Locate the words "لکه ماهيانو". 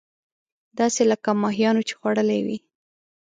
1.11-1.81